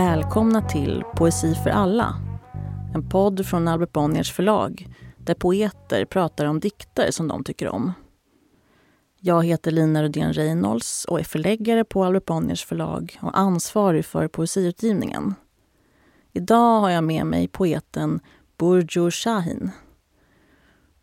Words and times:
Välkomna 0.00 0.62
till 0.62 1.04
Poesi 1.16 1.54
för 1.54 1.70
alla. 1.70 2.14
En 2.94 3.08
podd 3.08 3.46
från 3.46 3.68
Albert 3.68 3.92
Bonniers 3.92 4.32
förlag 4.32 4.88
där 5.18 5.34
poeter 5.34 6.04
pratar 6.04 6.46
om 6.46 6.60
dikter 6.60 7.10
som 7.10 7.28
de 7.28 7.44
tycker 7.44 7.68
om. 7.68 7.92
Jag 9.18 9.44
heter 9.44 9.70
Lina 9.70 10.02
Rudén 10.02 10.32
Reynolds 10.32 11.04
och 11.04 11.20
är 11.20 11.24
förläggare 11.24 11.84
på 11.84 12.04
Albert 12.04 12.24
Bonniers 12.24 12.64
förlag 12.64 13.18
och 13.22 13.38
ansvarig 13.38 14.04
för 14.04 14.28
poesiutgivningen. 14.28 15.34
Idag 16.32 16.80
har 16.80 16.90
jag 16.90 17.04
med 17.04 17.26
mig 17.26 17.48
poeten 17.48 18.20
Burjo 18.58 19.10
Shahin. 19.10 19.70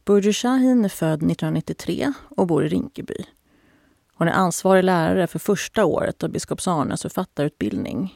Burjo 0.05 0.31
Shahin 0.33 0.85
är 0.85 0.89
född 0.89 1.23
1993 1.23 2.13
och 2.37 2.47
bor 2.47 2.65
i 2.65 2.67
Rinkeby. 2.67 3.25
Hon 4.13 4.27
är 4.27 4.33
ansvarig 4.33 4.83
lärare 4.83 5.27
för 5.27 5.39
första 5.39 5.85
året 5.85 6.23
av 6.23 6.29
biskops 6.29 6.67
Arnes 6.67 7.01
författarutbildning. 7.01 8.13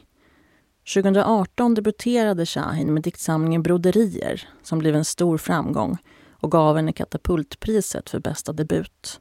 2018 0.84 1.74
debuterade 1.74 2.46
Shahin 2.46 2.94
med 2.94 3.02
diktsamlingen 3.02 3.62
Broderier 3.62 4.48
som 4.62 4.78
blev 4.78 4.96
en 4.96 5.04
stor 5.04 5.38
framgång 5.38 5.98
och 6.30 6.50
gav 6.50 6.76
henne 6.76 6.92
Katapultpriset 6.92 8.10
för 8.10 8.18
bästa 8.18 8.52
debut. 8.52 9.20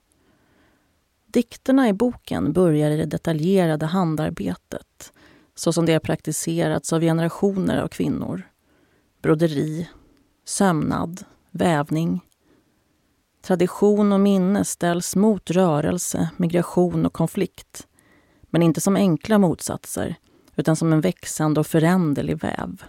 Dikterna 1.28 1.90
i 1.90 1.94
boken 1.94 2.54
börjar 2.54 2.92
i 2.92 2.98
det 2.98 3.06
detaljerade 3.06 3.86
handarbetet 3.86 5.14
så 5.56 5.74
som 5.74 5.86
det 5.86 5.94
har 5.94 6.00
praktiserats 6.00 6.94
av 6.94 7.02
generationer 7.02 7.78
av 7.78 7.88
kvinnor. 7.88 8.42
Broderi, 9.22 9.90
sömnad, 10.46 11.24
vävning. 11.52 12.22
Tradition 13.42 14.12
och 14.12 14.20
minne 14.20 14.66
ställs 14.66 15.16
mot 15.16 15.52
rörelse, 15.52 16.30
migration 16.38 17.06
och 17.06 17.14
konflikt. 17.14 17.88
Men 18.50 18.62
inte 18.62 18.82
som 18.82 18.96
enkla 18.96 19.38
motsatser, 19.38 20.16
utan 20.56 20.76
som 20.76 20.94
en 20.94 21.02
växande 21.02 21.60
och 21.60 21.68
föränderlig 21.68 22.38
väv. 22.38 22.84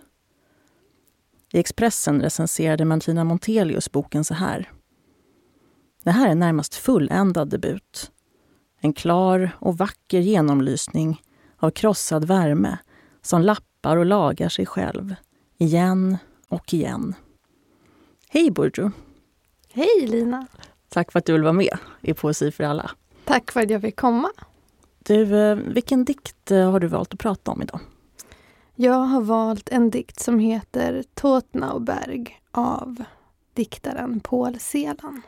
I 1.53 1.59
Expressen 1.59 2.23
recenserade 2.23 2.85
Martina 2.85 3.25
Montelius 3.25 3.93
boken 3.93 4.25
så 4.25 4.35
här. 4.35 4.71
Det 6.03 6.11
här 6.11 6.31
är 6.31 6.35
närmast 6.35 6.75
fulländad 6.75 7.49
debut. 7.49 8.11
En 8.81 8.93
klar 8.93 9.51
och 9.59 9.79
vacker 9.79 10.21
genomlysning 10.21 11.23
av 11.57 11.71
krossad 11.71 12.25
värme 12.25 12.79
som 13.23 13.43
lappar 13.43 13.97
och 13.97 14.07
lagar 14.07 14.49
sig 14.49 14.67
själv, 14.67 15.15
igen 15.59 16.19
och 16.49 16.75
igen. 16.75 17.15
Hej 18.29 18.51
Burjo! 18.51 18.91
Hej 19.73 20.07
Lina! 20.07 20.47
Tack 20.89 21.13
för 21.13 21.19
att 21.19 21.25
du 21.25 21.33
vill 21.33 21.43
vara 21.43 21.53
med 21.53 21.79
i 22.01 22.15
Poesi 22.15 22.51
för 22.51 22.65
alla. 22.65 22.91
Tack 23.25 23.53
för 23.53 23.61
att 23.61 23.71
jag 23.71 23.81
fick 23.81 23.97
komma. 23.97 24.31
Du, 25.05 25.39
eh, 25.39 25.57
vilken 25.57 26.05
dikt 26.05 26.51
eh, 26.51 26.71
har 26.71 26.81
du 26.81 26.87
valt 26.87 27.13
att 27.13 27.21
prata 27.21 27.51
om 27.51 27.63
idag? 27.63 27.81
Jag 28.75 28.95
har 28.99 29.21
valt 29.21 29.69
en 29.69 29.91
dikt 29.91 30.21
som 30.21 30.39
heter 30.39 31.05
Tåtnauberg 31.15 32.41
av 32.51 33.05
diktaren 33.55 34.21
Paul 34.21 34.59
Celan. 34.59 35.23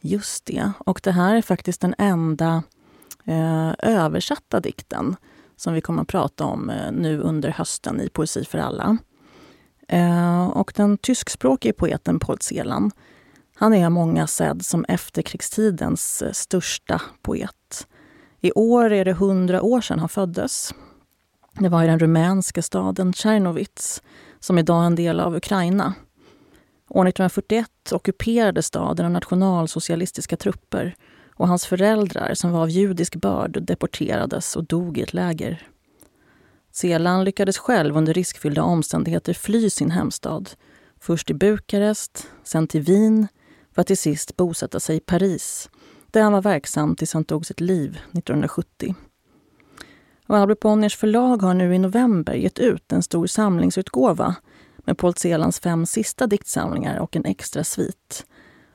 Just 0.00 0.46
det, 0.46 0.72
och 0.78 1.00
det 1.04 1.12
här 1.12 1.34
är 1.34 1.42
faktiskt 1.42 1.80
den 1.80 1.94
enda 1.98 2.62
eh, 3.24 3.72
översatta 3.78 4.60
dikten 4.60 5.16
som 5.56 5.74
vi 5.74 5.80
kommer 5.80 6.02
att 6.02 6.08
prata 6.08 6.44
om 6.44 6.70
eh, 6.70 6.92
nu 6.92 7.20
under 7.20 7.48
hösten 7.48 8.00
i 8.00 8.08
Poesi 8.08 8.44
för 8.44 8.58
alla. 8.58 8.98
Eh, 9.88 10.46
och 10.46 10.72
den 10.76 10.98
tyskspråkige 10.98 11.72
poeten 11.72 12.18
Paul 12.18 12.38
Celan, 12.40 12.90
han 13.54 13.74
är 13.74 13.90
många 13.90 14.26
sedd 14.26 14.64
som 14.64 14.84
efterkrigstidens 14.84 16.22
eh, 16.22 16.32
största 16.32 17.02
poet. 17.22 17.59
I 18.40 18.52
år 18.52 18.92
är 18.92 19.04
det 19.04 19.12
hundra 19.12 19.62
år 19.62 19.80
sedan 19.80 19.98
han 19.98 20.08
föddes. 20.08 20.74
Det 21.58 21.68
var 21.68 21.84
i 21.84 21.86
den 21.86 21.98
rumänska 21.98 22.62
staden 22.62 23.12
Tjernovits, 23.12 24.02
som 24.38 24.58
idag 24.58 24.82
är 24.82 24.86
en 24.86 24.94
del 24.94 25.20
av 25.20 25.36
Ukraina. 25.36 25.94
År 26.88 27.08
1941 27.08 27.68
ockuperade 27.92 28.62
staden 28.62 29.06
av 29.06 29.12
nationalsocialistiska 29.12 30.36
trupper 30.36 30.94
och 31.34 31.48
hans 31.48 31.66
föräldrar, 31.66 32.34
som 32.34 32.52
var 32.52 32.62
av 32.62 32.70
judisk 32.70 33.16
börd, 33.16 33.62
deporterades 33.62 34.56
och 34.56 34.64
dog 34.64 34.98
i 34.98 35.02
ett 35.02 35.14
läger. 35.14 35.66
Selan 36.72 37.24
lyckades 37.24 37.58
själv 37.58 37.96
under 37.96 38.14
riskfyllda 38.14 38.62
omständigheter 38.62 39.34
fly 39.34 39.70
sin 39.70 39.90
hemstad. 39.90 40.50
Först 41.00 41.26
till 41.26 41.36
Bukarest, 41.36 42.26
sen 42.44 42.66
till 42.66 42.82
Wien, 42.82 43.28
för 43.74 43.80
att 43.80 43.86
till 43.86 43.98
sist 43.98 44.36
bosätta 44.36 44.80
sig 44.80 44.96
i 44.96 45.00
Paris 45.00 45.70
där 46.12 46.22
han 46.22 46.32
var 46.32 46.42
verksam 46.42 46.96
tills 46.96 47.14
han 47.14 47.24
tog 47.24 47.46
sitt 47.46 47.60
liv 47.60 47.90
1970. 47.90 48.94
Och 50.26 50.36
Albert 50.36 50.60
Bonniers 50.60 50.96
förlag 50.96 51.42
har 51.42 51.54
nu 51.54 51.74
i 51.74 51.78
november 51.78 52.34
gett 52.34 52.58
ut 52.58 52.92
en 52.92 53.02
stor 53.02 53.26
samlingsutgåva 53.26 54.34
med 54.76 54.98
Paul 54.98 55.14
Celans 55.14 55.60
fem 55.60 55.86
sista 55.86 56.26
diktsamlingar 56.26 56.98
och 56.98 57.16
en 57.16 57.24
extra 57.24 57.64
svit. 57.64 58.26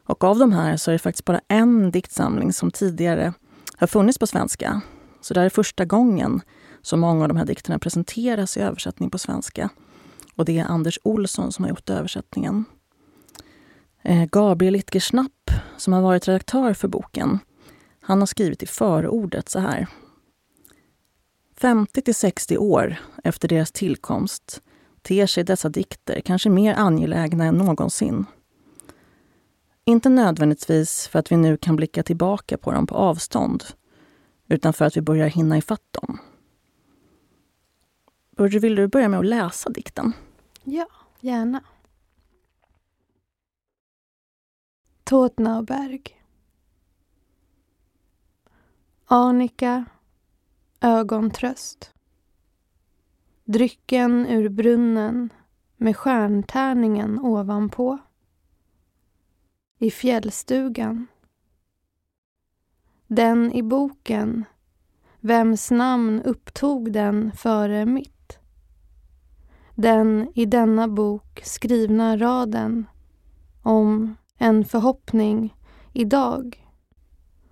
Och 0.06 0.24
av 0.24 0.38
de 0.40 0.52
här 0.52 0.78
så 0.78 0.92
är 0.92 0.94
det 0.94 1.00
faktiskt 1.00 1.26
bara 1.26 1.42
en 1.48 1.92
diktsamling 1.92 2.54
som 2.54 2.72
tidigare 2.72 3.34
har 3.78 3.88
funnits 3.88 4.18
på 4.18 4.28
svenska. 4.28 4.82
Så 5.22 5.34
det 5.34 5.40
här 5.40 5.46
är 5.46 5.50
första 5.50 5.86
gången 5.86 6.42
som 6.82 7.00
många 7.00 7.22
av 7.22 7.28
de 7.28 7.38
här 7.38 7.46
dikterna 7.46 7.80
presenteras 7.80 8.58
i 8.58 8.62
översättning 8.62 9.10
på 9.10 9.18
svenska. 9.18 9.70
Och 10.36 10.46
det 10.46 10.60
är 10.60 10.66
Anders 10.66 11.00
Olsson 11.04 11.52
som 11.52 11.64
har 11.66 11.70
gjort 11.70 11.90
översättningen. 11.90 12.66
Eh, 14.04 14.26
Gabriel 14.26 14.76
Itgerschnapp, 14.76 15.45
som 15.78 15.94
har 15.94 16.02
varit 16.02 16.28
redaktör 16.28 16.74
för 16.74 16.88
boken, 16.88 17.40
han 18.00 18.20
har 18.20 18.26
skrivit 18.26 18.64
i 18.64 18.66
förordet 18.66 19.50
så 19.50 19.60
här. 19.60 19.88
50 21.58 22.02
till 22.02 22.16
60 22.16 22.58
år 22.58 22.96
efter 23.24 23.48
deras 23.48 23.72
tillkomst 23.72 24.62
ter 25.02 25.28
sig 25.28 25.44
dessa 25.44 25.70
dikter 25.70 26.22
kanske 26.22 26.50
mer 26.50 26.76
angelägna 26.76 27.46
än 27.46 27.56
någonsin. 27.56 28.26
Inte 29.86 30.10
nödvändigtvis 30.10 31.08
för 31.08 31.20
att 31.20 31.32
vi 31.32 31.38
nu 31.38 31.58
kan 31.58 31.76
blicka 31.76 32.04
tillbaka 32.04 32.58
på 32.58 32.72
dem 32.72 32.88
på 32.88 32.96
avstånd, 32.96 33.64
utan 34.48 34.74
för 34.74 34.86
att 34.86 34.98
vi 34.98 35.02
börjar 35.02 35.28
hinna 35.28 35.58
ifatt 35.58 35.94
dem. 36.02 36.20
Burge, 38.38 38.60
vill 38.60 38.76
du 38.76 38.88
börja 38.88 39.10
med 39.10 39.20
att 39.20 39.26
läsa 39.26 39.70
dikten? 39.70 40.14
Ja, 40.64 40.88
gärna. 41.20 41.64
Tåtnaberg. 45.08 46.02
Arnika, 49.06 49.86
ögontröst. 50.82 51.94
Drycken 53.44 54.28
ur 54.28 54.50
brunnen 54.50 55.30
med 55.78 55.98
stjärntärningen 55.98 57.20
ovanpå. 57.20 57.98
I 59.78 59.92
fjällstugan. 59.92 61.08
Den 63.08 63.52
i 63.52 63.64
boken, 63.64 64.46
vems 65.20 65.72
namn 65.72 66.22
upptog 66.22 66.92
den 66.92 67.32
före 67.32 67.86
mitt? 67.86 68.40
Den 69.76 70.32
i 70.36 70.46
denna 70.46 70.88
bok 70.88 71.42
skrivna 71.44 72.18
raden 72.18 72.86
om 73.62 74.16
en 74.38 74.66
förhoppning 74.66 75.56
idag 75.94 76.68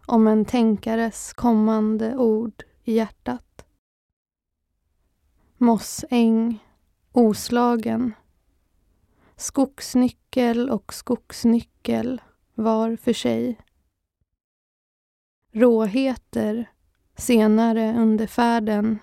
om 0.05 0.27
en 0.27 0.45
tänkares 0.45 1.33
kommande 1.33 2.17
ord 2.17 2.63
i 2.83 2.93
hjärtat. 2.93 3.65
Mossäng, 5.57 6.59
oslagen. 7.11 8.13
Skogsnyckel 9.35 10.69
och 10.69 10.93
skogsnyckel 10.93 12.21
var 12.53 12.95
för 12.95 13.13
sig. 13.13 13.59
Råheter 15.51 16.69
senare 17.15 17.95
under 17.97 18.27
färden 18.27 18.99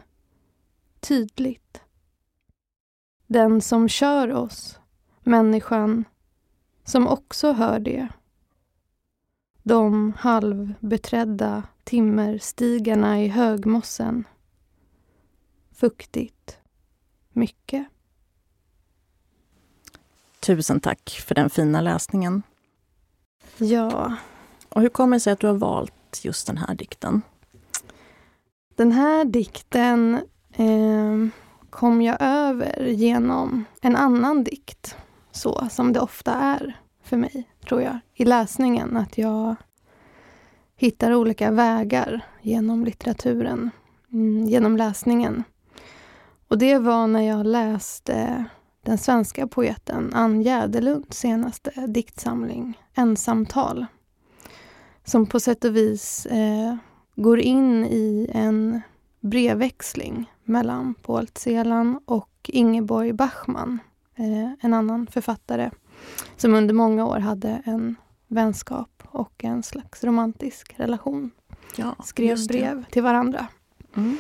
tydligt. 1.01 1.83
Den 3.27 3.61
som 3.61 3.89
kör 3.89 4.33
oss, 4.33 4.81
människan, 5.21 6.05
som 6.91 7.07
också 7.07 7.53
hör 7.53 7.79
det. 7.79 8.09
De 9.63 10.13
halvbeträdda 10.19 11.63
timmerstigarna 11.85 13.23
i 13.23 13.29
högmossen. 13.29 14.25
Fuktigt. 15.73 16.59
Mycket. 17.33 17.87
Tusen 20.41 20.81
tack 20.81 21.11
för 21.27 21.35
den 21.35 21.51
fina 21.51 21.81
läsningen. 21.81 22.43
Ja. 23.57 24.17
Och 24.69 24.81
hur 24.81 24.89
kommer 24.89 25.17
det 25.17 25.21
sig 25.21 25.33
att 25.33 25.41
du 25.41 25.47
har 25.47 25.55
valt 25.55 26.25
just 26.25 26.47
den 26.47 26.59
här 26.59 26.75
dikten? 26.75 27.23
Den 28.75 28.93
här 28.93 29.25
dikten 29.25 30.15
eh, 30.53 31.29
kom 31.71 32.03
jag 32.03 32.17
över 32.21 32.87
genom 32.87 33.65
en 33.81 33.97
annan 33.97 34.45
dikt 34.45 34.97
så 35.33 35.69
som 35.71 35.93
det 35.93 36.01
ofta 36.01 36.35
är 36.35 36.81
för 37.03 37.17
mig, 37.17 37.49
tror 37.69 37.83
jag, 37.83 37.99
i 38.15 38.25
läsningen. 38.25 38.97
Att 38.97 39.19
jag 39.19 39.55
hittar 40.77 41.15
olika 41.15 41.51
vägar 41.51 42.21
genom 42.43 42.85
litteraturen, 42.85 43.71
mm, 44.13 44.45
genom 44.45 44.77
läsningen. 44.77 45.45
Och 46.49 46.59
det 46.59 46.79
var 46.79 47.07
när 47.07 47.23
jag 47.23 47.47
läste 47.47 48.45
den 48.83 48.99
svenska 48.99 49.47
poeten 49.47 50.11
Ann 50.15 50.43
Jäderlunds 50.43 51.19
senaste 51.19 51.87
diktsamling 51.87 52.79
Ensamtal. 52.95 53.87
Som 55.05 55.27
på 55.27 55.41
sätt 55.41 55.65
och 55.65 55.77
vis 55.77 56.27
eh, 56.27 56.77
går 57.17 57.41
in 57.41 57.85
i 57.85 58.31
en 58.35 58.81
brevväxling 59.21 60.33
mellan 60.45 60.95
Paul 60.95 61.29
Celan 61.35 62.01
och 62.05 62.51
Ingeborg 62.53 63.13
Bachmann, 63.13 63.79
en 64.61 64.75
annan 64.75 65.07
författare 65.07 65.71
som 66.37 66.55
under 66.55 66.75
många 66.75 67.07
år 67.07 67.19
hade 67.19 67.63
en 67.65 67.97
vänskap 68.29 69.03
och 69.05 69.45
en 69.45 69.63
slags 69.63 70.05
romantisk 70.05 70.75
relation. 70.77 71.31
Ja, 71.77 71.97
Skrev 72.05 72.47
brev 72.49 72.85
till 72.91 73.03
varandra. 73.03 73.47
Mm. 73.97 74.19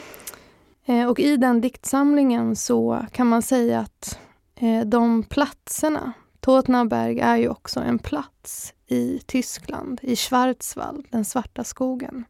Eh, 0.84 1.08
och 1.08 1.20
i 1.20 1.36
den 1.36 1.60
diktsamlingen 1.60 2.56
så 2.56 3.06
kan 3.12 3.26
man 3.26 3.42
säga 3.42 3.80
att 3.80 4.18
eh, 4.54 4.86
de 4.86 5.22
platserna, 5.22 6.12
Totnaberg 6.40 7.20
är 7.20 7.36
ju 7.36 7.48
också 7.48 7.80
en 7.80 7.98
plats 7.98 8.74
i 8.86 9.18
Tyskland, 9.26 10.00
i 10.02 10.16
Schwarzwald, 10.16 11.06
den 11.10 11.24
svarta 11.24 11.64
skogen. 11.64 12.24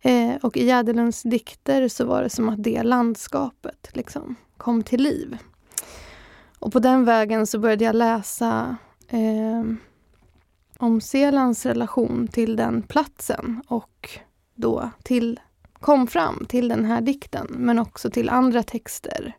Eh, 0.00 0.34
och 0.42 0.56
i 0.56 0.66
Jäderlunds 0.66 1.22
dikter 1.22 1.88
så 1.88 2.04
var 2.04 2.22
det 2.22 2.30
som 2.30 2.48
att 2.48 2.62
det 2.62 2.82
landskapet 2.82 3.90
liksom 3.92 4.34
kom 4.56 4.82
till 4.82 5.02
liv. 5.02 5.38
Och 6.64 6.72
på 6.72 6.78
den 6.78 7.04
vägen 7.04 7.46
så 7.46 7.58
började 7.58 7.84
jag 7.84 7.96
läsa 7.96 8.76
eh, 9.08 9.64
om 10.78 11.00
Selands 11.00 11.66
relation 11.66 12.28
till 12.28 12.56
den 12.56 12.82
platsen 12.82 13.62
och 13.68 14.10
då 14.54 14.90
till, 15.02 15.40
kom 15.72 16.06
fram 16.06 16.46
till 16.48 16.68
den 16.68 16.84
här 16.84 17.00
dikten, 17.00 17.46
men 17.50 17.78
också 17.78 18.10
till 18.10 18.28
andra 18.28 18.62
texter 18.62 19.36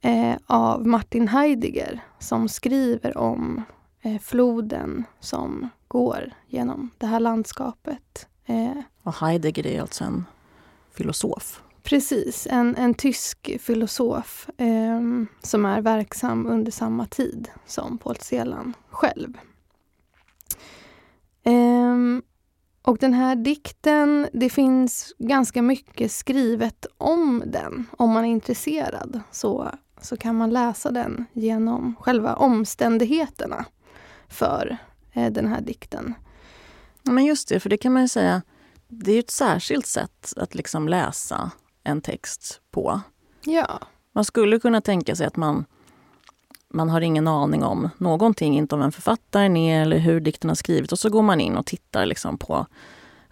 eh, 0.00 0.34
av 0.46 0.86
Martin 0.86 1.28
Heidegger 1.28 2.00
som 2.18 2.48
skriver 2.48 3.18
om 3.18 3.62
eh, 4.02 4.20
floden 4.20 5.04
som 5.20 5.68
går 5.88 6.32
genom 6.46 6.90
det 6.98 7.06
här 7.06 7.20
landskapet. 7.20 8.28
Eh, 8.46 8.80
och 9.02 9.14
Heidegger 9.14 9.66
är 9.66 9.80
alltså 9.80 10.04
en 10.04 10.24
filosof. 10.92 11.62
Precis, 11.84 12.46
en, 12.50 12.76
en 12.76 12.94
tysk 12.94 13.50
filosof 13.60 14.48
eh, 14.56 15.00
som 15.42 15.64
är 15.64 15.80
verksam 15.80 16.46
under 16.46 16.72
samma 16.72 17.06
tid 17.06 17.48
som 17.66 17.98
Paul 17.98 18.16
Celan 18.16 18.74
själv. 18.90 19.38
Eh, 21.42 21.96
och 22.82 22.98
den 22.98 23.12
här 23.12 23.36
dikten, 23.36 24.28
det 24.32 24.50
finns 24.50 25.14
ganska 25.18 25.62
mycket 25.62 26.12
skrivet 26.12 26.86
om 26.98 27.42
den. 27.46 27.86
Om 27.98 28.10
man 28.10 28.24
är 28.24 28.28
intresserad 28.28 29.20
så, 29.30 29.70
så 30.00 30.16
kan 30.16 30.36
man 30.36 30.50
läsa 30.50 30.90
den 30.90 31.24
genom 31.32 31.94
själva 32.00 32.34
omständigheterna 32.34 33.64
för 34.28 34.76
eh, 35.12 35.32
den 35.32 35.46
här 35.46 35.60
dikten. 35.60 36.14
Men 37.02 37.24
just 37.24 37.48
det, 37.48 37.60
för 37.60 37.70
det 37.70 37.76
kan 37.76 37.92
man 37.92 38.02
ju 38.02 38.08
säga, 38.08 38.42
det 38.88 39.12
är 39.12 39.18
ett 39.18 39.30
särskilt 39.30 39.86
sätt 39.86 40.32
att 40.36 40.54
liksom 40.54 40.88
läsa 40.88 41.50
en 41.84 42.00
text 42.00 42.60
på. 42.70 43.00
Ja. 43.44 43.80
Man 44.12 44.24
skulle 44.24 44.58
kunna 44.58 44.80
tänka 44.80 45.16
sig 45.16 45.26
att 45.26 45.36
man, 45.36 45.64
man 46.68 46.88
har 46.88 47.00
ingen 47.00 47.28
aning 47.28 47.64
om 47.64 47.88
någonting, 47.98 48.56
inte 48.56 48.74
om 48.74 48.80
vem 48.80 48.92
författaren 48.92 49.56
är 49.56 49.82
eller 49.82 49.98
hur 49.98 50.20
dikten 50.20 50.50
har 50.50 50.54
skrivits 50.54 50.92
och 50.92 50.98
så 50.98 51.10
går 51.10 51.22
man 51.22 51.40
in 51.40 51.56
och 51.56 51.66
tittar 51.66 52.06
liksom 52.06 52.38
på, 52.38 52.66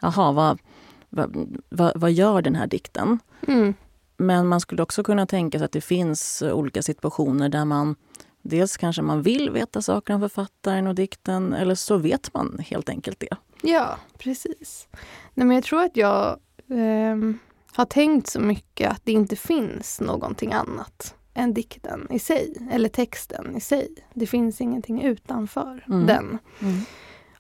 jaha, 0.01 0.33
vad, 0.33 0.59
vad, 1.09 1.59
vad, 1.69 1.93
vad 2.01 2.13
gör 2.13 2.43
den 2.43 2.55
här 2.55 2.67
dikten? 2.67 3.19
Mm. 3.49 3.75
Men 4.17 4.47
man 4.47 4.61
skulle 4.61 4.83
också 4.83 5.03
kunna 5.03 5.27
tänka 5.27 5.59
sig 5.59 5.65
att 5.65 5.73
det 5.73 5.81
finns 5.81 6.43
olika 6.43 6.83
situationer 6.83 7.49
där 7.49 7.65
man 7.65 7.97
Dels 8.43 8.77
kanske 8.77 9.03
man 9.03 9.23
vill 9.23 9.51
veta 9.51 9.83
saker 9.83 10.15
om 10.15 10.21
författaren 10.21 10.87
och 10.87 10.95
dikten 10.95 11.53
eller 11.53 11.75
så 11.75 11.97
vet 11.97 12.35
man 12.35 12.59
helt 12.69 12.89
enkelt 12.89 13.21
det. 13.21 13.37
Ja, 13.63 13.99
precis. 14.19 14.89
Nej, 15.35 15.47
men 15.47 15.55
jag 15.55 15.65
tror 15.65 15.83
att 15.83 15.97
jag 15.97 16.39
eh, 16.69 17.17
har 17.75 17.85
tänkt 17.85 18.27
så 18.29 18.41
mycket 18.41 18.91
att 18.91 19.01
det 19.05 19.13
inte 19.13 19.37
finns 19.37 20.01
någonting 20.01 20.53
annat 20.53 21.15
än 21.35 21.55
dikten 21.55 22.07
i 22.11 22.19
sig, 22.19 22.55
eller 22.73 22.89
texten 22.89 23.57
i 23.57 23.61
sig. 23.61 23.89
Det 24.15 24.27
finns 24.27 24.61
ingenting 24.61 25.03
utanför 25.03 25.85
Mm. 25.89 26.07
den. 26.07 26.39
Mm. 26.61 26.81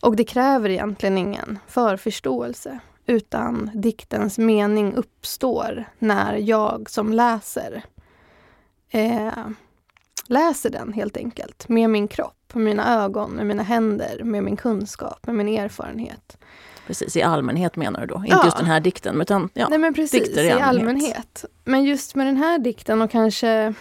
Och 0.01 0.17
det 0.17 0.25
kräver 0.25 0.69
egentligen 0.71 1.19
ingen 1.19 1.59
förförståelse 1.67 2.79
utan 3.07 3.71
diktens 3.75 4.39
mening 4.39 4.95
uppstår 4.95 5.85
när 5.99 6.35
jag 6.35 6.91
som 6.91 7.13
läser 7.13 7.83
eh, 8.91 9.47
läser 10.27 10.71
den 10.71 10.93
helt 10.93 11.17
enkelt 11.17 11.69
med 11.69 11.91
min 11.91 12.09
kropp, 12.09 12.55
med 12.55 12.65
mina 12.65 13.05
ögon, 13.05 13.31
med 13.31 13.47
mina 13.47 13.63
händer, 13.63 14.21
med 14.25 14.45
min 14.45 14.57
kunskap, 14.57 15.27
med 15.27 15.35
min 15.35 15.49
erfarenhet. 15.49 16.39
Precis, 16.87 17.17
i 17.17 17.23
allmänhet 17.23 17.77
menar 17.77 18.01
du 18.01 18.07
då? 18.07 18.17
Inte 18.17 18.29
Ja. 18.29 18.45
just 18.45 18.57
den 18.57 18.67
här 18.67 18.81
dikten, 18.81 19.21
utan 19.21 19.49
ja. 19.55 19.69
Nej 19.69 19.79
men 19.79 19.95
precis, 19.95 20.25
dikter 20.25 20.45
i 20.45 20.47
i 20.47 20.51
allmänhet. 20.51 20.69
allmänhet. 20.69 21.45
Men 21.65 21.85
just 21.85 22.15
med 22.15 22.27
den 22.27 22.37
här 22.37 22.59
dikten 22.59 23.03
och 23.03 23.11
kanske 23.11 23.75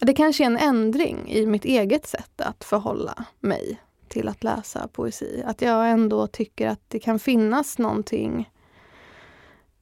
det 0.00 0.14
kanske 0.14 0.44
är 0.44 0.46
en 0.46 0.58
ändring 0.58 1.30
i 1.30 1.46
mitt 1.46 1.64
eget 1.64 2.06
sätt 2.06 2.40
att 2.40 2.64
förhålla 2.64 3.24
mig 3.40 3.80
till 4.08 4.28
att 4.28 4.44
läsa 4.44 4.88
poesi. 4.92 5.42
Att 5.46 5.62
jag 5.62 5.90
ändå 5.90 6.26
tycker 6.26 6.68
att 6.68 6.80
det 6.88 6.98
kan 6.98 7.18
finnas 7.18 7.78
någonting 7.78 8.50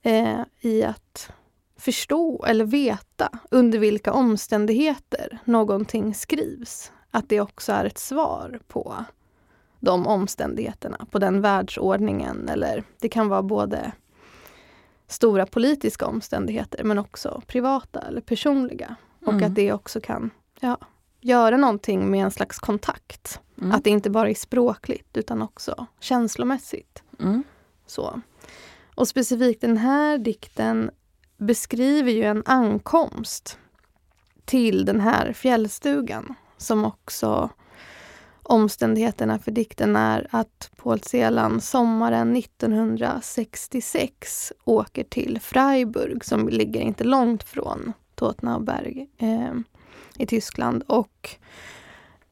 eh, 0.02 0.40
i 0.60 0.82
att 0.84 1.30
förstå 1.78 2.44
eller 2.44 2.64
veta 2.64 3.28
under 3.50 3.78
vilka 3.78 4.12
omständigheter 4.12 5.38
någonting 5.44 6.14
skrivs. 6.14 6.92
Att 7.10 7.28
det 7.28 7.40
också 7.40 7.72
är 7.72 7.84
ett 7.84 7.98
svar 7.98 8.60
på 8.68 9.04
de 9.80 10.06
omständigheterna, 10.06 11.06
på 11.10 11.18
den 11.18 11.40
världsordningen. 11.40 12.48
Eller 12.48 12.84
det 13.00 13.08
kan 13.08 13.28
vara 13.28 13.42
både 13.42 13.92
stora 15.06 15.46
politiska 15.46 16.06
omständigheter 16.06 16.84
men 16.84 16.98
också 16.98 17.42
privata 17.46 18.00
eller 18.00 18.20
personliga. 18.20 18.96
Och 19.26 19.32
Mm. 19.32 19.44
att 19.44 19.54
det 19.54 19.72
också 19.72 20.00
kan 20.00 20.30
ja, 20.60 20.78
göra 21.20 21.56
någonting 21.56 22.10
med 22.10 22.24
en 22.24 22.30
slags 22.30 22.58
kontakt. 22.58 23.40
Mm. 23.58 23.72
Att 23.72 23.84
det 23.84 23.90
inte 23.90 24.10
bara 24.10 24.30
är 24.30 24.34
språkligt 24.34 25.16
utan 25.16 25.42
också 25.42 25.86
känslomässigt. 26.00 27.02
Mm. 27.20 27.42
Så. 27.86 28.20
Och 28.94 29.08
specifikt 29.08 29.60
den 29.60 29.76
här 29.76 30.18
dikten 30.18 30.90
beskriver 31.36 32.12
ju 32.12 32.22
en 32.24 32.42
ankomst 32.46 33.58
till 34.44 34.84
den 34.84 35.00
här 35.00 35.32
fjällstugan 35.32 36.34
som 36.56 36.84
också 36.84 37.50
omständigheterna 38.48 39.38
för 39.38 39.50
dikten 39.50 39.96
är 39.96 40.26
att 40.30 40.70
Paul 40.76 41.00
Celan 41.00 41.60
sommaren 41.60 42.36
1966 42.36 44.52
åker 44.64 45.04
till 45.04 45.40
Freiburg 45.40 46.24
som 46.24 46.48
ligger 46.48 46.80
inte 46.80 47.04
långt 47.04 47.42
från 47.42 47.92
Totnauberg 48.14 49.08
eh, 49.18 49.54
i 50.18 50.26
Tyskland 50.26 50.84
och 50.86 51.30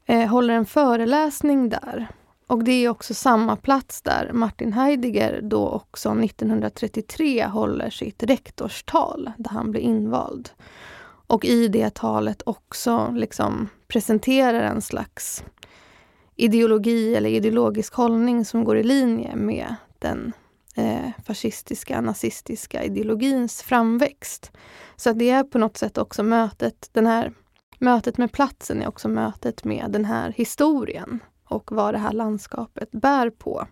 eh, 0.05 0.29
håller 0.29 0.53
en 0.53 0.65
föreläsning 0.65 1.69
där. 1.69 2.07
Och 2.47 2.63
det 2.63 2.71
är 2.71 2.89
också 2.89 3.13
samma 3.13 3.55
plats 3.55 4.01
där 4.01 4.31
Martin 4.33 4.73
Heidegger 4.73 5.39
då 5.43 5.69
också 5.69 6.09
1933 6.09 7.45
håller 7.45 7.89
sitt 7.89 8.23
rektorstal 8.23 9.31
där 9.37 9.51
han 9.51 9.71
blir 9.71 9.81
invald. 9.81 10.49
Och 11.27 11.45
i 11.45 11.67
det 11.67 11.93
talet 11.93 12.41
också 12.45 13.11
liksom 13.15 13.69
presenterar 13.87 14.61
en 14.61 14.81
slags 14.81 15.43
ideologi 16.37 17.15
eller 17.15 17.29
ideologisk 17.29 17.93
hållning 17.93 18.45
som 18.45 18.63
går 18.63 18.77
i 18.77 18.83
linje 18.83 19.35
med 19.35 19.75
den 19.99 20.33
eh, 20.75 21.09
fascistiska, 21.25 22.01
nazistiska 22.01 22.83
ideologins 22.83 23.61
framväxt. 23.61 24.51
Så 24.95 25.09
att 25.09 25.19
det 25.19 25.29
är 25.29 25.43
på 25.43 25.57
något 25.57 25.77
sätt 25.77 25.97
också 25.97 26.23
mötet, 26.23 26.89
den 26.91 27.05
här 27.05 27.33
mötet 27.79 28.17
med 28.17 28.31
platsen 28.31 28.81
är 28.81 28.87
också 28.87 29.07
mötet 29.07 29.63
med 29.63 29.91
den 29.91 30.05
här 30.05 30.31
historien 30.31 31.19
och 31.43 31.71
vad 31.71 31.93
det 31.93 31.97
här 31.97 32.13
landskapet 32.13 32.91
bär 32.91 33.29
på. 33.29 33.67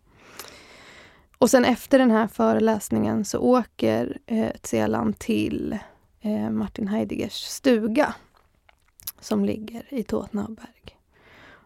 Och 1.38 1.50
sen 1.50 1.66
efter 1.66 2.00
den 2.00 2.12
här 2.12 2.28
föreläsningen 2.28 3.26
så 3.26 3.40
åker 3.40 4.18
eh, 4.26 4.52
Tselan 4.62 5.14
till 5.14 5.78
eh, 6.22 6.50
Martin 6.50 6.88
Heideggers 6.88 7.34
stuga 7.34 8.14
som 9.20 9.46
ligger 9.46 9.94
i 9.94 10.04
Tåtnaberg. 10.04 10.95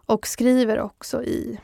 Och 0.10 0.28
skriver 0.28 0.80
också 0.80 1.24
i, 1.24 1.60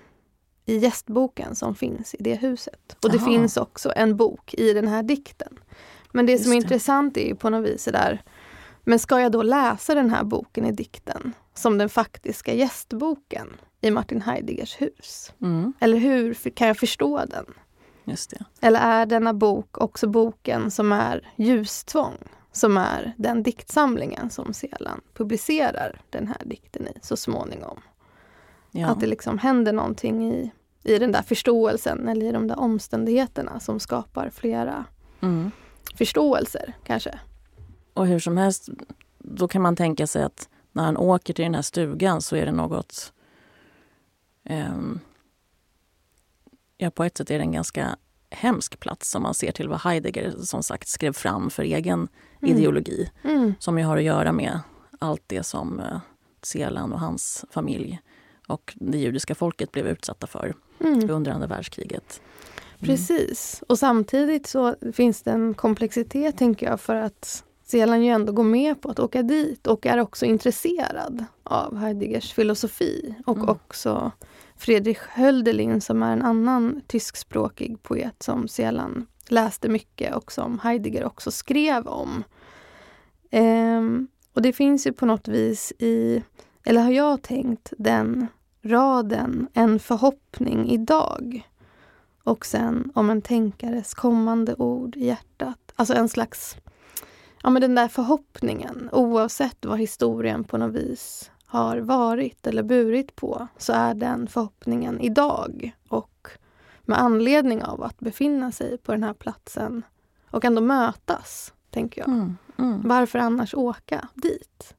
i 0.65 0.77
gästboken 0.77 1.55
som 1.55 1.75
finns 1.75 2.15
i 2.15 2.17
det 2.19 2.35
huset. 2.35 2.97
Och 3.03 3.11
det 3.11 3.19
finns 3.19 3.57
också 3.57 3.93
en 3.95 4.17
bok 4.17 4.53
i 4.53 4.73
den 4.73 4.87
här 4.87 5.03
dikten. 5.03 5.59
Men 6.11 6.25
det 6.25 6.37
som 6.37 6.51
är 6.51 6.55
Just 6.55 6.67
det. 6.67 6.73
intressant 6.73 7.17
är 7.17 7.27
ju 7.27 7.35
på 7.35 7.49
något 7.49 7.69
vis 7.69 7.85
det 7.85 7.91
där 7.91 8.23
men 8.83 8.99
ska 8.99 9.21
jag 9.21 9.31
då 9.31 9.41
läsa 9.41 9.95
den 9.95 10.09
här 10.09 10.23
boken 10.23 10.65
i 10.65 10.71
dikten 10.71 11.33
som 11.53 11.77
den 11.77 11.89
faktiska 11.89 12.53
gästboken 12.53 13.47
i 13.81 13.91
Martin 13.91 14.21
Heideggers 14.21 14.81
hus? 14.81 15.33
Mm. 15.41 15.73
Eller 15.79 15.97
hur 15.97 16.33
kan 16.33 16.67
jag 16.67 16.77
förstå 16.77 17.25
den? 17.25 17.45
Just. 18.03 18.33
Eller 18.61 18.79
är 18.79 19.05
denna 19.05 19.33
bok 19.33 19.77
också 19.77 20.07
boken 20.07 20.71
som 20.71 20.91
är 20.91 21.31
ljustvång? 21.35 22.17
som 22.51 22.77
är 22.77 23.13
den 23.17 23.43
diktsamlingen 23.43 24.29
som 24.29 24.53
Selan 24.53 25.01
publicerar 25.13 26.01
den 26.09 26.27
här 26.27 26.41
dikten 26.45 26.87
i 26.87 26.93
så 27.01 27.17
småningom. 27.17 27.81
Ja. 28.77 28.87
Att 28.87 28.99
det 28.99 29.07
liksom 29.07 29.37
händer 29.37 29.73
någonting 29.73 30.33
i, 30.33 30.51
i 30.83 30.99
den 30.99 31.11
där 31.11 31.21
förståelsen 31.21 32.07
eller 32.07 32.25
i 32.25 32.31
de 32.31 32.47
där 32.47 32.59
omständigheterna 32.59 33.59
som 33.59 33.79
skapar 33.79 34.29
flera 34.29 34.85
mm. 35.21 35.51
förståelser 35.97 36.73
kanske. 36.83 37.19
Och 37.93 38.07
hur 38.07 38.19
som 38.19 38.37
helst, 38.37 38.69
då 39.17 39.47
kan 39.47 39.61
man 39.61 39.75
tänka 39.75 40.07
sig 40.07 40.23
att 40.23 40.49
när 40.71 40.83
han 40.83 40.97
åker 40.97 41.33
till 41.33 41.43
den 41.43 41.55
här 41.55 41.61
stugan 41.61 42.21
så 42.21 42.35
är 42.35 42.45
det 42.45 42.51
något... 42.51 43.13
Um, 44.49 44.99
ja, 46.77 46.89
på 46.89 47.03
ett 47.03 47.17
sätt 47.17 47.31
är 47.31 47.37
det 47.37 47.43
en 47.43 47.51
ganska 47.51 47.95
hemsk 48.29 48.79
plats 48.79 49.15
om 49.15 49.23
man 49.23 49.33
ser 49.33 49.51
till 49.51 49.69
vad 49.69 49.81
Heidegger 49.81 50.31
som 50.31 50.63
sagt 50.63 50.87
skrev 50.87 51.13
fram 51.13 51.49
för 51.49 51.63
egen 51.63 52.07
mm. 52.41 52.55
ideologi. 52.55 53.11
Mm. 53.23 53.53
Som 53.59 53.77
ju 53.77 53.85
har 53.85 53.97
att 53.97 54.03
göra 54.03 54.31
med 54.31 54.59
allt 54.99 55.23
det 55.27 55.43
som 55.43 55.79
uh, 55.79 55.99
Selan 56.41 56.93
och 56.93 56.99
hans 56.99 57.45
familj 57.51 58.01
och 58.47 58.73
det 58.75 58.97
judiska 58.97 59.35
folket 59.35 59.71
blev 59.71 59.87
utsatta 59.87 60.27
för 60.27 60.53
mm. 60.79 61.09
under 61.09 61.31
andra 61.31 61.47
världskriget. 61.47 62.21
Mm. 62.79 62.87
Precis. 62.87 63.63
Och 63.67 63.79
samtidigt 63.79 64.47
så 64.47 64.75
finns 64.93 65.21
det 65.21 65.31
en 65.31 65.53
komplexitet, 65.53 66.37
tänker 66.37 66.65
jag, 66.65 66.81
för 66.81 66.95
att 66.95 67.43
Selan 67.65 68.03
ju 68.03 68.11
ändå 68.11 68.33
går 68.33 68.43
med 68.43 68.81
på 68.81 68.89
att 68.89 68.99
åka 68.99 69.23
dit 69.23 69.67
och 69.67 69.85
är 69.85 69.99
också 69.99 70.25
intresserad 70.25 71.25
av 71.43 71.77
Heideggers 71.77 72.33
filosofi 72.33 73.15
och 73.25 73.37
mm. 73.37 73.49
också 73.49 74.11
Friedrich 74.57 74.99
Hölderlin 75.09 75.81
som 75.81 76.03
är 76.03 76.13
en 76.13 76.21
annan 76.21 76.81
tyskspråkig 76.87 77.83
poet 77.83 78.23
som 78.23 78.47
Selan 78.47 79.07
läste 79.27 79.69
mycket 79.69 80.15
och 80.15 80.31
som 80.31 80.59
Heidegger 80.59 81.05
också 81.05 81.31
skrev 81.31 81.87
om. 81.87 82.23
Ehm, 83.31 84.07
och 84.33 84.41
det 84.41 84.53
finns 84.53 84.87
ju 84.87 84.93
på 84.93 85.05
något 85.05 85.27
vis 85.27 85.73
i, 85.79 86.23
eller 86.65 86.81
har 86.81 86.91
jag 86.91 87.21
tänkt, 87.21 87.73
den 87.77 88.27
raden 88.61 89.47
En 89.53 89.79
förhoppning 89.79 90.69
idag. 90.69 91.49
Och 92.23 92.45
sen 92.45 92.91
om 92.95 93.09
en 93.09 93.21
tänkares 93.21 93.93
kommande 93.93 94.55
ord 94.55 94.95
i 94.95 95.05
hjärtat. 95.05 95.73
Alltså 95.75 95.93
en 95.93 96.09
slags, 96.09 96.57
ja 97.43 97.49
men 97.49 97.61
den 97.61 97.75
där 97.75 97.87
förhoppningen 97.87 98.89
oavsett 98.91 99.65
vad 99.65 99.79
historien 99.79 100.43
på 100.43 100.57
något 100.57 100.75
vis 100.75 101.31
har 101.45 101.77
varit 101.77 102.47
eller 102.47 102.63
burit 102.63 103.15
på 103.15 103.47
så 103.57 103.73
är 103.73 103.93
den 103.93 104.27
förhoppningen 104.27 104.99
idag 104.99 105.75
och 105.89 106.27
med 106.81 106.99
anledning 106.99 107.63
av 107.63 107.83
att 107.83 107.99
befinna 107.99 108.51
sig 108.51 108.77
på 108.77 108.91
den 108.91 109.03
här 109.03 109.13
platsen 109.13 109.83
och 110.31 110.45
ändå 110.45 110.61
mötas, 110.61 111.53
tänker 111.69 112.01
jag. 112.01 112.07
Mm, 112.07 112.37
mm. 112.57 112.81
Varför 112.85 113.19
annars 113.19 113.53
åka 113.53 114.07
dit? 114.13 114.74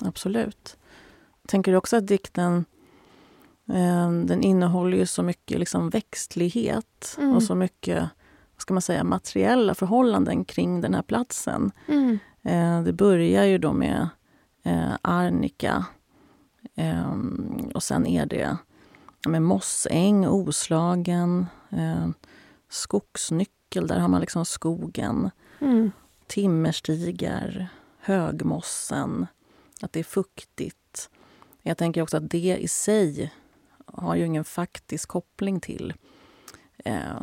Absolut. 0.00 0.76
Tänker 1.46 1.72
du 1.72 1.78
också 1.78 1.96
att 1.96 2.06
dikten 2.06 2.64
eh, 3.68 4.10
den 4.10 4.42
innehåller 4.42 4.96
ju 4.98 5.06
så 5.06 5.22
mycket 5.22 5.58
liksom 5.58 5.90
växtlighet 5.90 7.16
mm. 7.18 7.36
och 7.36 7.42
så 7.42 7.54
mycket 7.54 8.08
vad 8.56 8.60
ska 8.60 8.74
man 8.74 8.82
säga, 8.82 9.04
materiella 9.04 9.74
förhållanden 9.74 10.44
kring 10.44 10.80
den 10.80 10.94
här 10.94 11.02
platsen. 11.02 11.72
Mm. 11.88 12.18
Eh, 12.42 12.82
det 12.82 12.92
börjar 12.92 13.44
ju 13.44 13.58
då 13.58 13.72
med 13.72 14.08
eh, 14.62 14.92
arnika. 15.02 15.84
Eh, 16.74 17.14
och 17.74 17.82
sen 17.82 18.06
är 18.06 18.26
det 18.26 18.56
med 19.28 19.42
mossäng, 19.42 20.26
oslagen, 20.28 21.46
skogsnyckel, 22.70 23.86
där 23.86 23.98
har 23.98 24.08
man 24.08 24.20
liksom 24.20 24.44
skogen. 24.44 25.30
Mm. 25.60 25.90
Timmerstigar, 26.26 27.68
högmossen, 28.00 29.26
att 29.80 29.92
det 29.92 30.00
är 30.00 30.04
fuktigt. 30.04 31.10
Jag 31.62 31.78
tänker 31.78 32.02
också 32.02 32.16
att 32.16 32.30
det 32.30 32.56
i 32.60 32.68
sig 32.68 33.32
har 33.86 34.14
ju 34.14 34.26
ingen 34.26 34.44
faktisk 34.44 35.08
koppling 35.08 35.60
till 35.60 35.94
eh, 36.84 37.22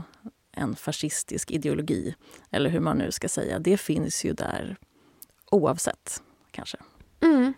en 0.52 0.76
fascistisk 0.76 1.52
ideologi, 1.52 2.16
eller 2.52 2.70
hur 2.70 2.80
man 2.80 2.98
nu 2.98 3.12
ska 3.12 3.30
säga. 3.30 3.60
Det 3.60 3.78
finns 3.78 4.26
ju 4.26 4.34
där 4.34 4.78
oavsett, 5.52 6.24
kanske. 6.52 6.78
Mm. 7.22 7.54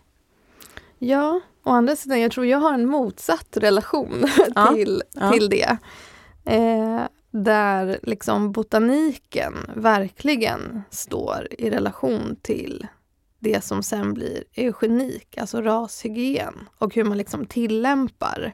Ja, 0.99 1.41
å 1.63 1.69
andra 1.69 1.95
sidan, 1.95 2.21
jag 2.21 2.31
tror 2.31 2.45
jag 2.45 2.57
har 2.57 2.73
en 2.73 2.85
motsatt 2.85 3.57
relation 3.57 4.25
ja, 4.55 4.73
till, 4.73 5.03
ja. 5.13 5.31
till 5.31 5.49
det. 5.49 5.77
Eh, 6.45 7.07
där 7.31 7.99
liksom 8.03 8.51
botaniken 8.51 9.53
verkligen 9.75 10.81
står 10.89 11.47
i 11.51 11.69
relation 11.69 12.35
till 12.41 12.87
det 13.45 13.63
som 13.63 13.83
sen 13.83 14.13
blir 14.13 14.43
eugenik, 14.53 15.37
alltså 15.37 15.61
rashygien 15.61 16.69
och 16.77 16.95
hur 16.95 17.03
man 17.03 17.17
liksom 17.17 17.45
tillämpar 17.45 18.53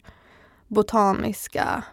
botaniska 0.67 1.83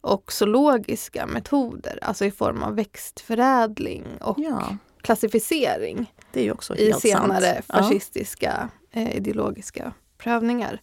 och 0.00 0.32
zoologiska 0.32 1.26
metoder, 1.26 1.98
alltså 2.02 2.24
i 2.24 2.30
form 2.30 2.62
av 2.62 2.74
växtförädling 2.74 4.04
och 4.20 4.38
ja. 4.38 4.76
klassificering. 5.00 6.12
I 6.76 6.92
senare 6.92 7.54
sant. 7.54 7.66
fascistiska 7.66 8.70
ja. 8.90 9.00
eh, 9.00 9.16
ideologiska 9.16 9.92
prövningar. 10.18 10.80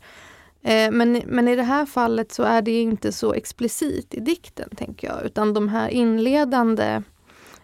Eh, 0.62 0.92
men, 0.92 1.22
men 1.26 1.48
i 1.48 1.56
det 1.56 1.64
här 1.64 1.86
fallet 1.86 2.32
så 2.32 2.44
är 2.44 2.62
det 2.62 2.82
inte 2.82 3.12
så 3.12 3.34
explicit 3.34 4.14
i 4.14 4.20
dikten, 4.20 4.70
tänker 4.76 5.08
jag, 5.08 5.26
utan 5.26 5.54
de 5.54 5.70
här 5.70 5.90
inledande 5.90 7.02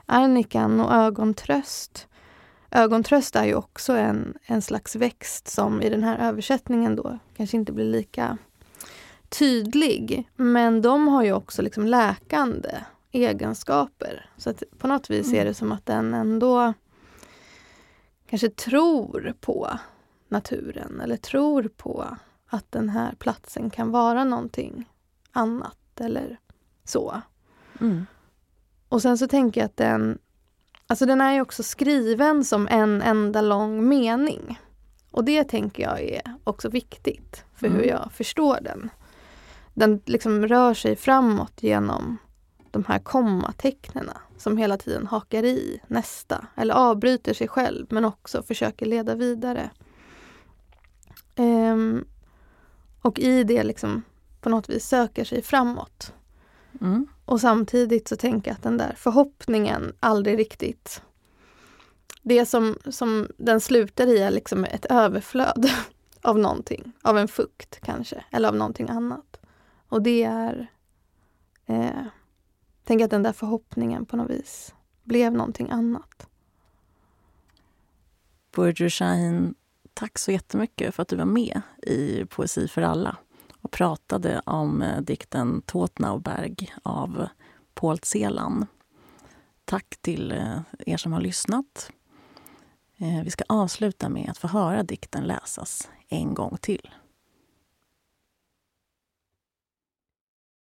Arnikan 0.05 0.79
och 0.79 0.93
ögontröst. 0.93 2.07
Ögontröst 2.71 3.35
är 3.35 3.45
ju 3.45 3.55
också 3.55 3.93
en, 3.93 4.33
en 4.45 4.61
slags 4.61 4.95
växt 4.95 5.47
som 5.47 5.81
i 5.81 5.89
den 5.89 6.03
här 6.03 6.17
översättningen 6.17 6.95
då 6.95 7.19
kanske 7.37 7.57
inte 7.57 7.71
blir 7.71 7.85
lika 7.85 8.37
tydlig. 9.29 10.29
Men 10.35 10.81
de 10.81 11.07
har 11.07 11.23
ju 11.23 11.33
också 11.33 11.61
liksom 11.61 11.85
läkande 11.85 12.69
egenskaper. 13.11 14.29
Så 14.37 14.49
att 14.49 14.63
på 14.77 14.87
något 14.87 15.09
vis 15.09 15.27
mm. 15.27 15.41
är 15.41 15.45
det 15.45 15.53
som 15.53 15.71
att 15.71 15.85
den 15.85 16.13
ändå 16.13 16.73
kanske 18.29 18.49
tror 18.49 19.33
på 19.41 19.79
naturen 20.27 21.01
eller 21.01 21.17
tror 21.17 21.63
på 21.77 22.17
att 22.47 22.71
den 22.71 22.89
här 22.89 23.15
platsen 23.19 23.69
kan 23.69 23.91
vara 23.91 24.23
någonting 24.23 24.89
annat 25.31 25.77
eller 25.99 26.39
så. 26.83 27.21
Mm. 27.81 28.05
Och 28.89 29.01
sen 29.01 29.17
så 29.17 29.27
tänker 29.27 29.61
jag 29.61 29.65
att 29.65 29.77
den, 29.77 30.17
alltså 30.91 31.05
den 31.05 31.21
är 31.21 31.33
ju 31.33 31.41
också 31.41 31.63
skriven 31.63 32.45
som 32.45 32.67
en 32.67 33.01
enda 33.01 33.41
lång 33.41 33.89
mening. 33.89 34.59
Och 35.11 35.23
det 35.23 35.43
tänker 35.43 35.83
jag 35.83 36.01
är 36.01 36.21
också 36.43 36.69
viktigt 36.69 37.43
för 37.55 37.67
mm. 37.67 37.79
hur 37.79 37.85
jag 37.85 38.11
förstår 38.13 38.59
den. 38.61 38.89
Den 39.73 40.01
liksom 40.05 40.47
rör 40.47 40.73
sig 40.73 40.95
framåt 40.95 41.63
genom 41.63 42.17
de 42.71 42.85
här 42.87 42.99
kommatecknena 42.99 44.17
som 44.37 44.57
hela 44.57 44.77
tiden 44.77 45.07
hakar 45.07 45.43
i 45.43 45.81
nästa 45.87 46.47
eller 46.55 46.73
avbryter 46.73 47.33
sig 47.33 47.47
själv 47.47 47.87
men 47.89 48.05
också 48.05 48.43
försöker 48.43 48.85
leda 48.85 49.15
vidare. 49.15 49.69
Um, 51.35 52.05
och 53.01 53.19
i 53.19 53.43
det 53.43 53.63
liksom 53.63 54.03
på 54.41 54.49
något 54.49 54.69
vis 54.69 54.87
söker 54.87 55.23
sig 55.23 55.41
framåt. 55.41 56.13
Mm. 56.81 57.07
Och 57.25 57.41
samtidigt 57.41 58.07
så 58.07 58.15
tänker 58.15 58.51
jag 58.51 58.55
att 58.55 58.63
den 58.63 58.77
där 58.77 58.93
förhoppningen 58.97 59.93
aldrig 59.99 60.39
riktigt... 60.39 61.01
Det 62.23 62.45
som, 62.45 62.77
som 62.89 63.27
den 63.37 63.61
slutar 63.61 64.07
i 64.07 64.19
är 64.19 64.31
liksom 64.31 64.63
ett 64.63 64.85
överflöd 64.85 65.69
av 66.21 66.39
någonting. 66.39 66.91
Av 67.01 67.17
en 67.17 67.27
fukt 67.27 67.79
kanske, 67.83 68.25
eller 68.31 68.49
av 68.49 68.55
någonting 68.55 68.89
annat. 68.89 69.39
Och 69.87 70.01
det 70.01 70.23
är... 70.23 70.71
Eh, 71.65 72.05
tänk 72.83 73.01
att 73.01 73.11
den 73.11 73.23
där 73.23 73.33
förhoppningen 73.33 74.05
på 74.05 74.17
något 74.17 74.29
vis 74.29 74.73
blev 75.03 75.33
någonting 75.33 75.69
annat. 75.69 76.27
Burju 78.55 78.89
Shahin, 78.89 79.55
tack 79.93 80.17
så 80.17 80.31
jättemycket 80.31 80.95
för 80.95 81.01
att 81.01 81.07
du 81.07 81.15
var 81.15 81.25
med 81.25 81.61
i 81.83 82.25
Poesi 82.25 82.67
för 82.67 82.81
alla 82.81 83.17
och 83.61 83.71
pratade 83.71 84.41
om 84.45 84.81
eh, 84.81 85.01
dikten 85.01 85.61
Tåtnauberg 85.61 86.55
av 86.83 87.27
Paul 87.73 87.99
Celan. 88.03 88.65
Tack 89.65 89.97
till 90.01 90.31
eh, 90.31 90.59
er 90.85 90.97
som 90.97 91.13
har 91.13 91.21
lyssnat. 91.21 91.91
Eh, 92.97 93.23
vi 93.23 93.31
ska 93.31 93.43
avsluta 93.47 94.09
med 94.09 94.29
att 94.29 94.37
få 94.37 94.47
höra 94.47 94.83
dikten 94.83 95.23
läsas 95.23 95.89
en 96.07 96.33
gång 96.33 96.57
till. 96.61 96.89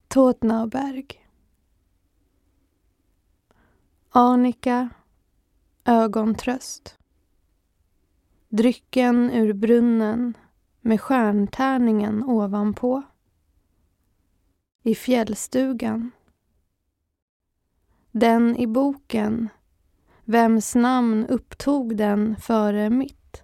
Tåtnauberg 0.08 1.06
Arnika 4.10 4.88
Ögontröst 5.84 6.98
Drycken 8.48 9.30
ur 9.30 9.52
brunnen 9.52 10.34
med 10.86 11.00
stjärntärningen 11.00 12.24
ovanpå. 12.24 13.02
I 14.82 14.94
fjällstugan. 14.94 16.10
Den 18.10 18.56
i 18.56 18.66
boken 18.66 19.48
Vems 20.24 20.74
namn 20.74 21.26
upptog 21.26 21.96
den 21.96 22.36
före 22.36 22.90
mitt? 22.90 23.42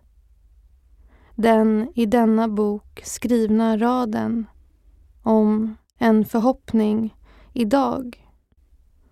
Den 1.35 1.93
i 1.95 2.07
denna 2.07 2.49
bok 2.49 3.01
skrivna 3.05 3.77
raden 3.77 4.47
om 5.23 5.77
en 5.99 6.25
förhoppning 6.25 7.17
idag 7.53 8.29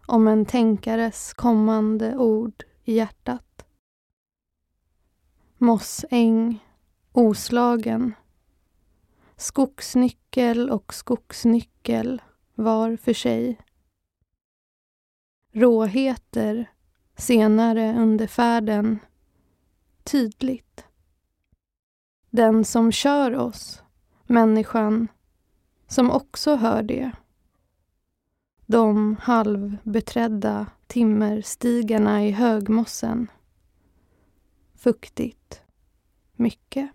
om 0.07 0.29
en 0.29 0.47
tänkares 0.47 1.35
kommande 1.35 2.17
ord 2.17 2.65
i 2.85 2.95
hjärtat. 2.95 3.67
Mossäng, 5.59 6.65
oslagen. 7.13 8.15
Skogsnyckel 9.41 10.71
och 10.71 10.95
skogsnyckel 10.95 12.23
var 12.55 12.97
för 12.97 13.13
sig. 13.13 13.61
Råheter 15.53 16.71
senare 17.17 17.95
under 17.99 18.27
färden 18.27 18.99
tydligt. 20.05 20.85
Den 22.31 22.65
som 22.65 22.93
kör 22.93 23.37
oss, 23.37 23.83
människan, 24.27 25.09
som 25.87 26.11
också 26.11 26.57
hör 26.57 26.83
det. 26.83 27.11
De 28.67 29.17
halvbeträdda 29.17 30.67
timmerstigarna 30.87 32.25
i 32.27 32.31
högmossen. 32.31 33.31
Fuktigt. 34.75 35.63
Mycket. 36.33 36.91